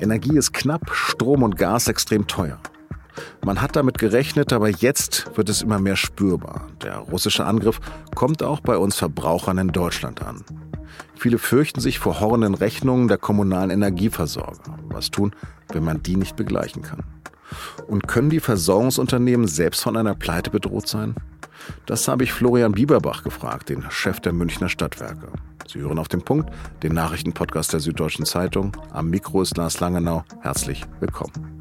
[0.00, 2.58] Energie ist knapp, Strom und Gas extrem teuer.
[3.44, 6.68] Man hat damit gerechnet, aber jetzt wird es immer mehr spürbar.
[6.82, 7.80] Der russische Angriff
[8.14, 10.44] kommt auch bei uns Verbrauchern in Deutschland an.
[11.16, 14.78] Viele fürchten sich vor horrenden Rechnungen der kommunalen Energieversorger.
[14.84, 15.34] Was tun,
[15.72, 17.02] wenn man die nicht begleichen kann?
[17.88, 21.14] Und können die Versorgungsunternehmen selbst von einer Pleite bedroht sein?
[21.86, 25.32] Das habe ich Florian Bieberbach gefragt, den Chef der Münchner Stadtwerke.
[25.68, 26.50] Sie hören auf den Punkt,
[26.82, 28.74] den Nachrichtenpodcast der Süddeutschen Zeitung.
[28.90, 30.24] Am Mikro ist Lars Langenau.
[30.40, 31.58] Herzlich willkommen.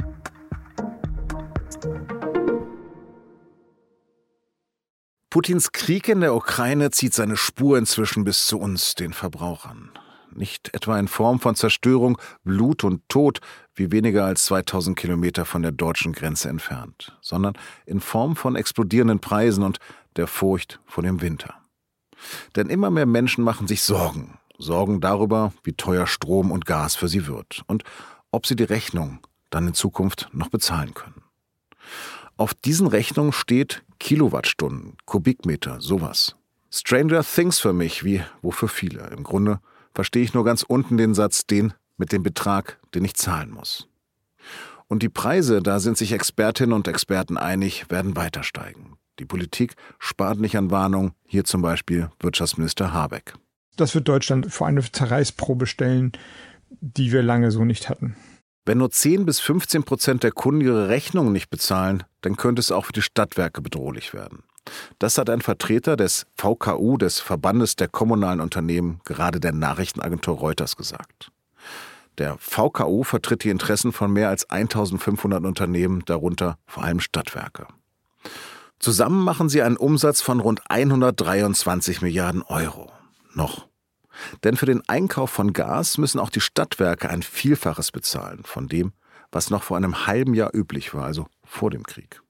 [5.30, 9.92] Putins Krieg in der Ukraine zieht seine Spur inzwischen bis zu uns, den Verbrauchern.
[10.34, 13.42] Nicht etwa in Form von Zerstörung, Blut und Tod,
[13.76, 19.20] wie weniger als 2000 Kilometer von der deutschen Grenze entfernt, sondern in Form von explodierenden
[19.20, 19.80] Preisen und
[20.16, 21.56] der Furcht vor dem Winter.
[22.56, 24.38] Denn immer mehr Menschen machen sich Sorgen.
[24.58, 27.84] Sorgen darüber, wie teuer Strom und Gas für sie wird und
[28.32, 31.22] ob sie die Rechnung dann in Zukunft noch bezahlen können.
[32.38, 36.36] Auf diesen Rechnungen steht Kilowattstunden, Kubikmeter, sowas.
[36.72, 39.08] Stranger Things für mich, wie wofür viele.
[39.08, 39.60] Im Grunde
[39.94, 43.88] verstehe ich nur ganz unten den Satz, den mit dem Betrag, den ich zahlen muss.
[44.88, 48.98] Und die Preise, da sind sich Expertinnen und Experten einig, werden weiter steigen.
[49.20, 53.34] Die Politik spart nicht an Warnung, hier zum Beispiel Wirtschaftsminister Habeck.
[53.76, 56.12] Das wird Deutschland vor eine Zerreißprobe stellen,
[56.82, 58.16] die wir lange so nicht hatten.
[58.66, 62.72] Wenn nur 10 bis 15 Prozent der Kunden ihre Rechnungen nicht bezahlen, dann könnte es
[62.72, 64.44] auch für die Stadtwerke bedrohlich werden.
[65.00, 70.76] Das hat ein Vertreter des VKU, des Verbandes der kommunalen Unternehmen, gerade der Nachrichtenagentur Reuters
[70.76, 71.32] gesagt.
[72.18, 77.68] Der VKU vertritt die Interessen von mehr als 1500 Unternehmen, darunter vor allem Stadtwerke.
[78.88, 82.90] Zusammen machen sie einen Umsatz von rund 123 Milliarden Euro.
[83.34, 83.68] Noch.
[84.46, 88.94] Denn für den Einkauf von Gas müssen auch die Stadtwerke ein Vielfaches bezahlen von dem,
[89.30, 92.22] was noch vor einem halben Jahr üblich war, also vor dem Krieg.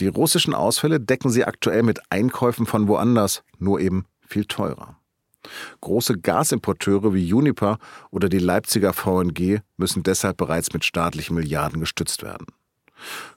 [0.00, 4.96] Die russischen Ausfälle decken sie aktuell mit Einkäufen von woanders, nur eben viel teurer.
[5.82, 7.76] Große Gasimporteure wie Uniper
[8.10, 12.46] oder die Leipziger VNG müssen deshalb bereits mit staatlichen Milliarden gestützt werden.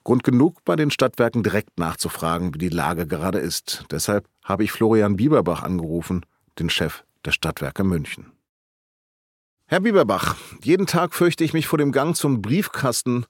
[0.04, 3.86] Grund genug, bei den Stadtwerken direkt nachzufragen, wie die Lage gerade ist.
[3.92, 6.26] Deshalb habe ich Florian Bieberbach angerufen,
[6.60, 8.32] den Chef der Stadtwerke München.
[9.68, 13.26] Herr Bieberbach, jeden Tag fürchte ich mich vor dem Gang zum Briefkasten,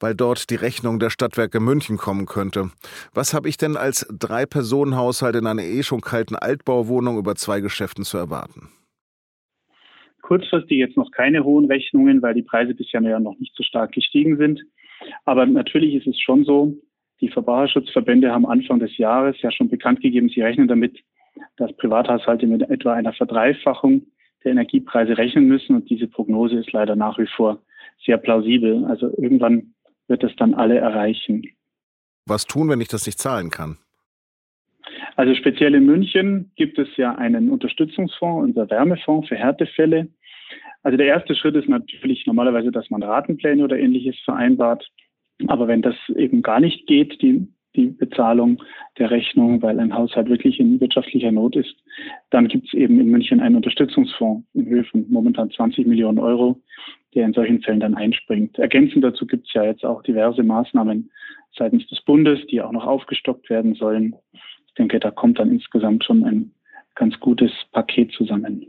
[0.00, 2.70] weil dort die Rechnung der Stadtwerke München kommen könnte.
[3.12, 8.04] Was habe ich denn als Drei-Personen-Haushalt in einer eh schon kalten Altbauwohnung über zwei Geschäften
[8.04, 8.70] zu erwarten?
[10.22, 13.92] Kurzfristig jetzt noch keine hohen Rechnungen, weil die Preise bisher ja noch nicht so stark
[13.92, 14.60] gestiegen sind.
[15.24, 16.74] Aber natürlich ist es schon so,
[17.20, 20.98] die Verbraucherschutzverbände haben Anfang des Jahres ja schon bekannt gegeben, sie rechnen damit,
[21.56, 24.06] dass Privathaushalte mit etwa einer Verdreifachung
[24.44, 25.76] der Energiepreise rechnen müssen.
[25.76, 27.62] Und diese Prognose ist leider nach wie vor
[28.04, 28.84] sehr plausibel.
[28.84, 29.74] Also irgendwann
[30.08, 31.42] wird es dann alle erreichen.
[32.26, 33.78] Was tun, wenn ich das nicht zahlen kann?
[35.16, 40.08] Also speziell in München gibt es ja einen Unterstützungsfonds, unser Wärmefonds für Härtefälle.
[40.82, 44.86] Also der erste Schritt ist natürlich normalerweise, dass man Ratenpläne oder ähnliches vereinbart.
[45.48, 48.62] Aber wenn das eben gar nicht geht, die die Bezahlung
[48.98, 51.74] der Rechnung, weil ein Haushalt wirklich in wirtschaftlicher Not ist.
[52.30, 56.60] Dann gibt es eben in München einen Unterstützungsfonds in Höhe von momentan 20 Millionen Euro,
[57.14, 58.58] der in solchen Fällen dann einspringt.
[58.58, 61.10] Ergänzend dazu gibt es ja jetzt auch diverse Maßnahmen
[61.56, 64.14] seitens des Bundes, die auch noch aufgestockt werden sollen.
[64.66, 66.52] Ich denke, da kommt dann insgesamt schon ein
[66.94, 68.66] ganz gutes Paket zusammen.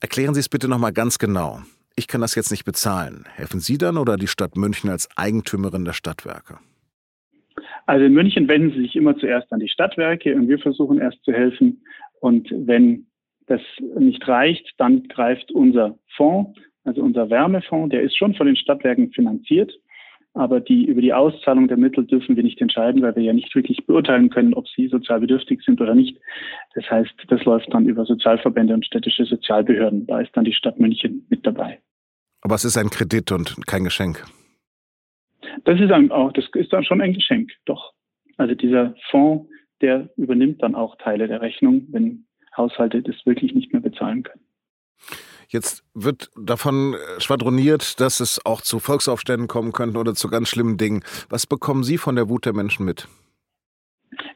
[0.00, 1.60] Erklären Sie es bitte nochmal ganz genau.
[1.96, 3.24] Ich kann das jetzt nicht bezahlen.
[3.34, 6.58] Helfen Sie dann oder die Stadt München als Eigentümerin der Stadtwerke?
[7.86, 11.22] Also in München wenden sie sich immer zuerst an die Stadtwerke und wir versuchen erst
[11.24, 11.82] zu helfen.
[12.20, 13.06] Und wenn
[13.46, 13.60] das
[13.98, 19.12] nicht reicht, dann greift unser Fonds, also unser Wärmefonds, der ist schon von den Stadtwerken
[19.12, 19.72] finanziert.
[20.34, 23.54] Aber die, über die Auszahlung der Mittel dürfen wir nicht entscheiden, weil wir ja nicht
[23.54, 26.16] wirklich beurteilen können, ob sie sozial bedürftig sind oder nicht.
[26.74, 30.06] Das heißt, das läuft dann über Sozialverbände und städtische Sozialbehörden.
[30.06, 31.80] Da ist dann die Stadt München mit dabei.
[32.42, 34.24] Aber es ist ein Kredit und kein Geschenk.
[35.64, 37.92] Das ist dann auch, das ist dann schon ein Geschenk, doch.
[38.36, 39.48] Also dieser Fonds,
[39.80, 44.42] der übernimmt dann auch Teile der Rechnung, wenn Haushalte das wirklich nicht mehr bezahlen können.
[45.48, 50.78] Jetzt wird davon schwadroniert, dass es auch zu Volksaufständen kommen könnte oder zu ganz schlimmen
[50.78, 51.04] Dingen.
[51.28, 53.06] Was bekommen Sie von der Wut der Menschen mit?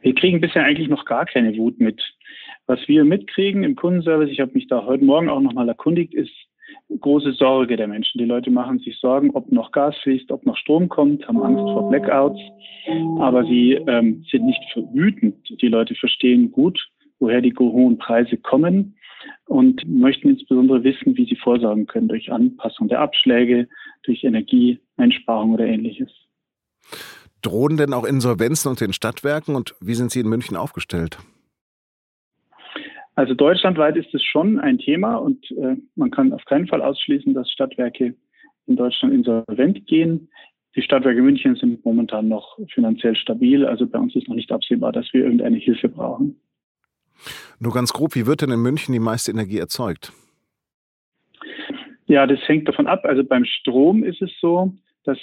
[0.03, 2.03] Wir kriegen bisher eigentlich noch gar keine Wut mit.
[2.67, 6.33] Was wir mitkriegen im Kundenservice, ich habe mich da heute Morgen auch nochmal erkundigt, ist
[7.01, 8.19] große Sorge der Menschen.
[8.19, 11.63] Die Leute machen sich Sorgen, ob noch Gas fließt, ob noch Strom kommt, haben Angst
[11.63, 12.39] vor Blackouts.
[13.19, 14.61] Aber sie ähm, sind nicht
[14.93, 15.37] wütend.
[15.61, 16.79] Die Leute verstehen gut,
[17.19, 18.95] woher die hohen Preise kommen.
[19.47, 23.69] und möchten insbesondere wissen, wie sie vorsorgen können durch Anpassung der Abschläge,
[24.05, 26.11] durch Energieeinsparung oder ähnliches.
[27.43, 31.19] Drohen denn auch Insolvenzen unter den Stadtwerken und wie sind Sie in München aufgestellt?
[33.17, 37.33] Also deutschlandweit ist es schon ein Thema und äh, man kann auf keinen Fall ausschließen,
[37.33, 38.15] dass Stadtwerke
[38.67, 40.29] in Deutschland insolvent gehen.
[40.77, 44.93] Die Stadtwerke München sind momentan noch finanziell stabil, also bei uns ist noch nicht absehbar,
[44.93, 46.39] dass wir irgendeine Hilfe brauchen.
[47.59, 50.13] Nur ganz grob, wie wird denn in München die meiste Energie erzeugt?
[52.05, 53.07] Ja, das hängt davon ab.
[53.07, 54.75] Also beim Strom ist es so,
[55.05, 55.19] dass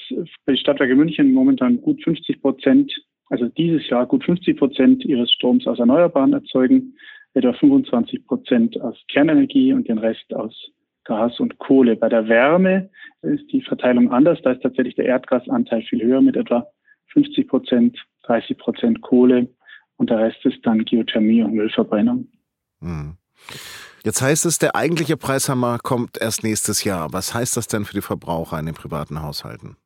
[0.48, 2.92] bei Stadtwerke München momentan gut 50 Prozent,
[3.30, 6.98] also dieses Jahr gut 50 Prozent ihres Stroms aus Erneuerbaren erzeugen,
[7.34, 10.54] etwa 25 Prozent aus Kernenergie und den Rest aus
[11.06, 11.96] Gas und Kohle.
[11.96, 12.90] Bei der Wärme
[13.22, 14.40] ist die Verteilung anders.
[14.44, 16.68] Da ist tatsächlich der Erdgasanteil viel höher mit etwa
[17.14, 19.48] 50 Prozent, 30 Prozent Kohle
[19.98, 22.28] und der Rest ist dann Geothermie und Müllverbrennung.
[22.82, 23.18] Hm.
[24.04, 27.14] Jetzt heißt es, der eigentliche Preishammer kommt erst nächstes Jahr.
[27.14, 29.78] Was heißt das denn für die Verbraucher in den privaten Haushalten?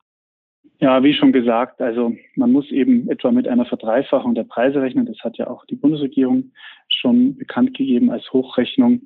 [0.79, 5.07] Ja, wie schon gesagt, also man muss eben etwa mit einer Verdreifachung der Preise rechnen.
[5.07, 6.51] Das hat ja auch die Bundesregierung
[6.87, 9.01] schon bekannt gegeben als Hochrechnung.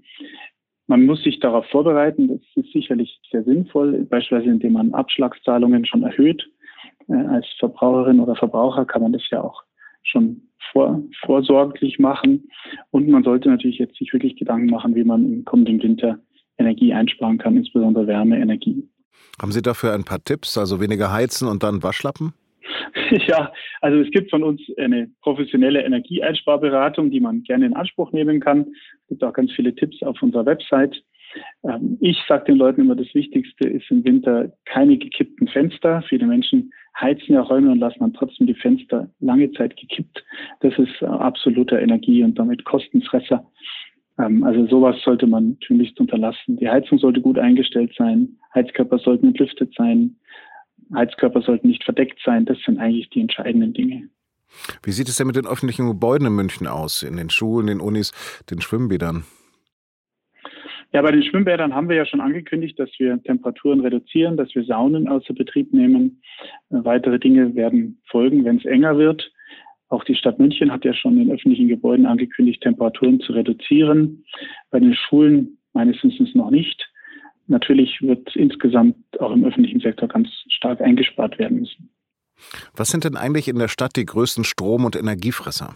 [0.87, 2.27] Man muss sich darauf vorbereiten.
[2.27, 6.45] Das ist sicherlich sehr sinnvoll, beispielsweise indem man Abschlagszahlungen schon erhöht.
[7.07, 9.63] Äh, als Verbraucherin oder Verbraucher kann man das ja auch
[10.03, 10.41] schon
[10.73, 12.49] vor, vorsorglich machen.
[12.89, 16.19] Und man sollte natürlich jetzt sich wirklich Gedanken machen, wie man im kommenden Winter
[16.57, 18.87] Energie einsparen kann, insbesondere Wärmeenergie.
[19.41, 22.33] Haben Sie dafür ein paar Tipps, also weniger heizen und dann Waschlappen?
[23.27, 23.51] Ja,
[23.81, 28.67] also es gibt von uns eine professionelle Energieeinsparberatung, die man gerne in Anspruch nehmen kann.
[29.03, 30.95] Es gibt auch ganz viele Tipps auf unserer Website.
[31.63, 36.03] Ähm, ich sage den Leuten immer, das Wichtigste ist im Winter keine gekippten Fenster.
[36.07, 40.23] Viele Menschen heizen ja Räume und lassen dann trotzdem die Fenster lange Zeit gekippt.
[40.61, 43.45] Das ist äh, absoluter Energie und damit Kostenfresser.
[44.17, 46.57] Ähm, also sowas sollte man tunlichst unterlassen.
[46.57, 48.37] Die Heizung sollte gut eingestellt sein.
[48.53, 50.15] Heizkörper sollten entlüftet sein.
[50.93, 52.45] Heizkörper sollten nicht verdeckt sein.
[52.45, 54.09] Das sind eigentlich die entscheidenden Dinge.
[54.83, 57.03] Wie sieht es denn mit den öffentlichen Gebäuden in München aus?
[57.03, 58.11] In den Schulen, den Unis,
[58.49, 59.23] den Schwimmbädern?
[60.93, 64.65] Ja, bei den Schwimmbädern haben wir ja schon angekündigt, dass wir Temperaturen reduzieren, dass wir
[64.65, 66.21] Saunen außer Betrieb nehmen.
[66.69, 69.31] Äh, weitere Dinge werden folgen, wenn es enger wird.
[69.91, 74.23] Auch die Stadt München hat ja schon in öffentlichen Gebäuden angekündigt, Temperaturen zu reduzieren.
[74.69, 76.89] Bei den Schulen meines Wissens noch nicht.
[77.47, 81.89] Natürlich wird insgesamt auch im öffentlichen Sektor ganz stark eingespart werden müssen.
[82.73, 85.75] Was sind denn eigentlich in der Stadt die größten Strom- und Energiefresser?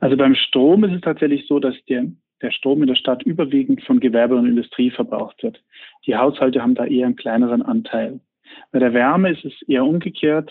[0.00, 2.06] Also beim Strom ist es tatsächlich so, dass der
[2.40, 5.62] der Strom in der Stadt überwiegend von Gewerbe und Industrie verbraucht wird.
[6.06, 8.18] Die Haushalte haben da eher einen kleineren Anteil.
[8.72, 10.50] Bei der Wärme ist es eher umgekehrt.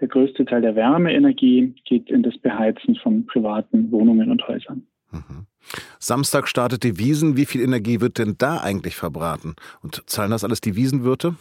[0.00, 4.86] Der größte Teil der Wärmeenergie geht in das Beheizen von privaten Wohnungen und Häusern.
[5.10, 5.46] Mhm.
[5.98, 7.36] Samstag startet die Wiesen.
[7.36, 9.56] Wie viel Energie wird denn da eigentlich verbraten?
[9.82, 11.34] Und zahlen das alles die Wiesenwirte?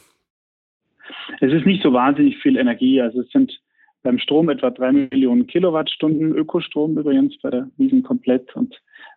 [1.42, 3.02] Es ist nicht so wahnsinnig viel Energie.
[3.02, 3.60] Also es sind
[4.04, 8.76] beim Strom etwa drei Millionen Kilowattstunden Ökostrom übrigens bei der Wiesen komplett und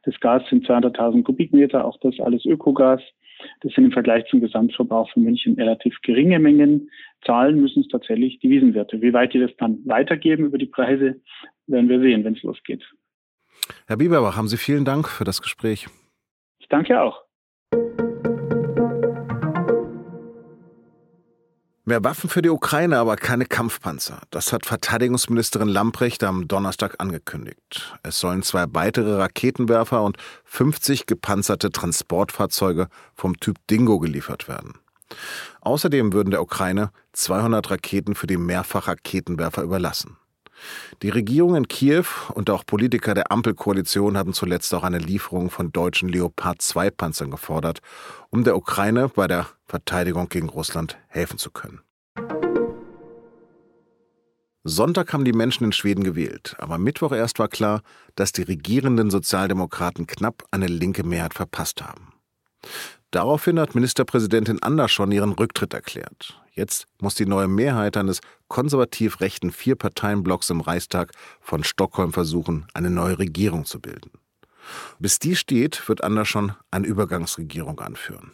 [0.09, 3.03] das Gas sind 200.000 Kubikmeter, auch das alles Ökogas.
[3.61, 6.91] Das sind im Vergleich zum Gesamtverbrauch von München relativ geringe Mengen.
[7.27, 9.03] Zahlen müssen es tatsächlich die Wiesenwirte.
[9.03, 11.21] Wie weit die das dann weitergeben über die Preise,
[11.67, 12.83] werden wir sehen, wenn es losgeht.
[13.87, 15.89] Herr Bieberbach, haben Sie vielen Dank für das Gespräch.
[16.59, 17.23] Ich danke auch.
[21.89, 24.21] Mehr Waffen für die Ukraine, aber keine Kampfpanzer.
[24.31, 27.99] Das hat Verteidigungsministerin Lamprecht am Donnerstag angekündigt.
[28.03, 34.75] Es sollen zwei weitere Raketenwerfer und 50 gepanzerte Transportfahrzeuge vom Typ Dingo geliefert werden.
[35.63, 40.19] Außerdem würden der Ukraine 200 Raketen für die Mehrfachraketenwerfer überlassen.
[41.03, 45.73] Die Regierung in Kiew und auch Politiker der Ampelkoalition hatten zuletzt auch eine Lieferung von
[45.73, 47.81] deutschen Leopard 2 Panzern gefordert,
[48.31, 51.81] um der Ukraine bei der Verteidigung gegen Russland helfen zu können.
[54.65, 57.83] Sonntag haben die Menschen in Schweden gewählt, aber Mittwoch erst war klar,
[58.17, 62.13] dass die regierenden Sozialdemokraten knapp eine linke Mehrheit verpasst haben.
[63.11, 66.39] Daraufhin hat Ministerpräsidentin Andersson ihren Rücktritt erklärt.
[66.53, 72.91] Jetzt muss die neue Mehrheit eines konservativ rechten Vier-Parteien-Blocks im Reichstag von Stockholm versuchen, eine
[72.91, 74.11] neue Regierung zu bilden.
[74.99, 78.33] Bis die steht, wird Andersson eine Übergangsregierung anführen.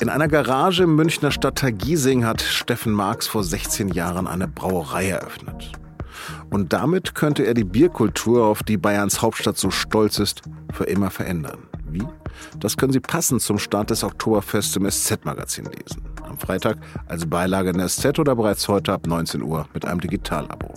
[0.00, 5.08] In einer Garage im Münchner Stadtteil Giesing hat Steffen Marx vor 16 Jahren eine Brauerei
[5.08, 5.77] eröffnet.
[6.50, 11.10] Und damit könnte er die Bierkultur, auf die Bayerns Hauptstadt so stolz ist, für immer
[11.10, 11.58] verändern.
[11.90, 12.06] Wie?
[12.58, 16.02] Das können Sie passend zum Start des Oktoberfests im SZ-Magazin lesen.
[16.22, 20.00] Am Freitag als Beilage in der SZ oder bereits heute ab 19 Uhr mit einem
[20.00, 20.74] Digitalabo.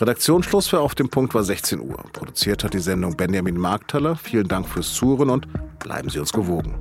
[0.00, 2.02] Redaktionsschluss für Auf dem Punkt war 16 Uhr.
[2.12, 4.16] Produziert hat die Sendung Benjamin Markthaler.
[4.16, 5.46] Vielen Dank fürs Zuhören und
[5.78, 6.74] bleiben Sie uns gewogen.